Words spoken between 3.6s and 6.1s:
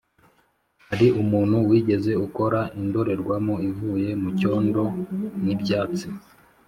ivuye mucyondo n'ibyatsi?